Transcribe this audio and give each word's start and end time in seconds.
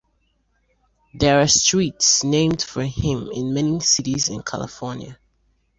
There 1.13 1.39
are 1.41 1.47
streets 1.47 2.23
named 2.23 2.63
for 2.63 2.81
him 2.83 3.29
in 3.31 3.53
many 3.53 3.79
cities 3.81 4.29
in 4.29 4.41
California. 4.41 5.19